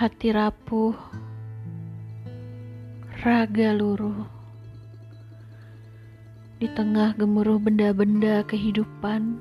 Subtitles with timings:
[0.00, 0.96] hati rapuh,
[3.20, 4.24] raga luruh.
[6.60, 9.36] Di tengah gemuruh benda-benda kehidupan,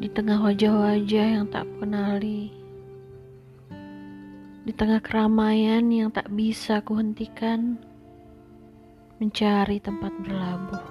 [0.00, 2.52] di tengah wajah-wajah yang tak kenali,
[4.64, 7.76] di tengah keramaian yang tak bisa kuhentikan,
[9.20, 10.84] mencari tempat berlabuh.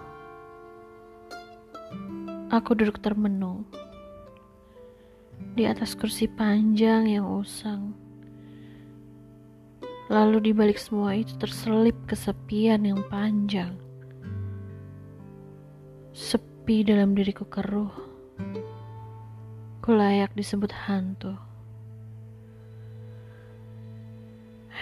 [2.52, 3.63] Aku duduk termenung
[5.52, 7.91] di atas kursi panjang yang usang.
[10.12, 13.76] Lalu di balik semua itu terselip kesepian yang panjang.
[16.12, 17.91] Sepi dalam diriku keruh.
[19.80, 21.35] Ku layak disebut hantu.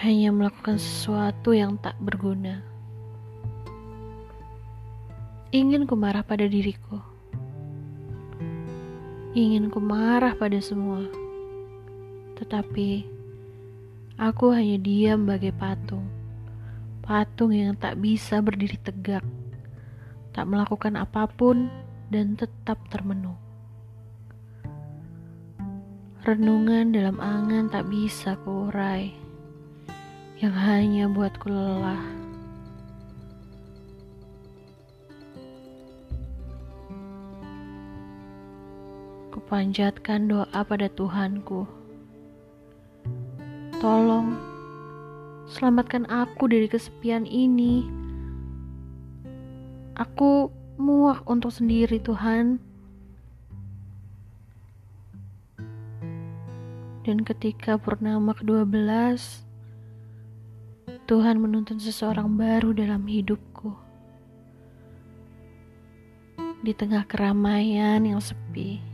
[0.02, 2.66] Hanya melakukan sesuatu yang tak berguna.
[5.50, 7.09] Ingin ku marah pada diriku.
[9.34, 11.06] Ingin ku marah pada semua.
[12.34, 13.20] Tetapi
[14.20, 16.04] Aku hanya diam bagai patung.
[17.00, 19.24] Patung yang tak bisa berdiri tegak,
[20.36, 21.72] tak melakukan apa pun
[22.12, 23.40] dan tetap termenung.
[26.20, 29.08] Renungan dalam angan tak bisa kuurai,
[30.36, 32.04] yang hanya buatku lelah.
[39.40, 41.64] Kupanjatkan doa pada Tuhanku
[43.80, 44.36] Tolong
[45.48, 47.88] selamatkan aku dari kesepian ini.
[49.96, 52.60] Aku muak untuk sendiri, Tuhan.
[57.08, 59.16] Dan ketika purnama ke-12,
[61.08, 63.72] Tuhan menuntun seseorang baru dalam hidupku.
[66.60, 68.89] Di tengah keramaian yang sepi,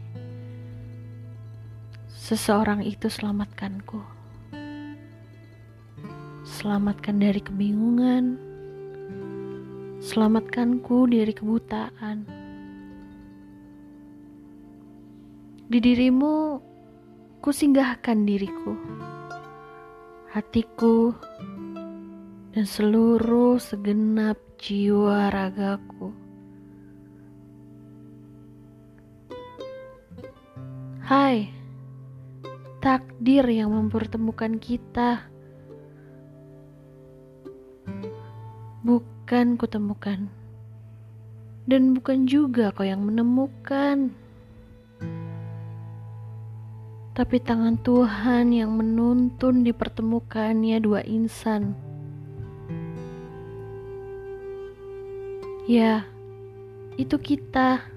[2.27, 4.03] seseorang itu selamatkanku.
[6.43, 8.35] Selamatkan dari kebingungan.
[10.03, 12.27] Selamatkanku dari kebutaan.
[15.71, 16.59] Di dirimu,
[17.43, 18.75] kusinggahkan diriku,
[20.31, 21.15] hatiku,
[22.55, 26.15] dan seluruh segenap jiwa ragaku.
[31.03, 31.56] Hai,
[32.87, 35.27] takdir yang mempertemukan kita
[38.87, 40.31] bukan kutemukan,
[41.67, 44.15] dan bukan juga kau yang menemukan,
[47.11, 51.75] tapi tangan Tuhan yang menuntun dipertemukannya dua insan.
[55.67, 56.07] Ya,
[56.95, 57.96] itu kita.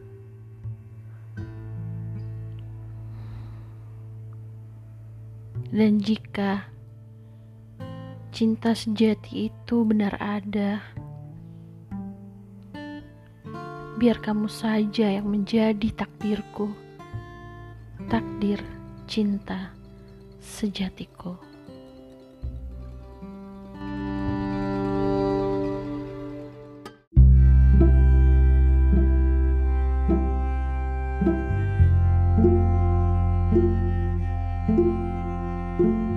[5.70, 6.66] Dan jika
[8.34, 10.82] cinta sejati itu benar ada,
[14.02, 16.74] biar kamu saja yang menjadi takdirku,
[18.10, 18.66] takdir
[19.06, 19.70] cinta
[20.42, 21.38] sejatiku.
[34.70, 35.19] thank you
[35.80, 36.09] thank you.